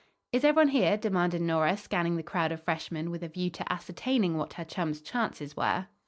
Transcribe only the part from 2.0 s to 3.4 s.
the crowd of freshmen with a